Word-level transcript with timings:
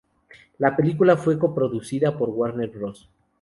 La 0.57 0.75
película 0.75 1.15
fue 1.15 1.37
coproducida 1.37 2.17
con 2.17 2.31
Warner 2.33 2.69
Bros. 2.71 3.07